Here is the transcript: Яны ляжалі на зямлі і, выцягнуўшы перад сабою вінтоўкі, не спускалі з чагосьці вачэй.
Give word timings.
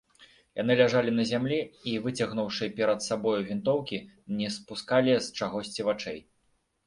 Яны 0.59 0.75
ляжалі 0.79 1.11
на 1.17 1.25
зямлі 1.31 1.57
і, 1.91 1.93
выцягнуўшы 2.05 2.69
перад 2.79 3.05
сабою 3.09 3.35
вінтоўкі, 3.51 3.97
не 4.41 4.47
спускалі 4.57 5.13
з 5.27 5.35
чагосьці 5.41 5.81
вачэй. 5.89 6.19